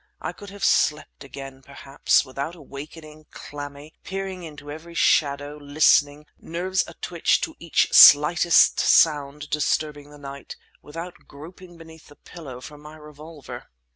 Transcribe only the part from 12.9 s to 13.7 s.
revolver.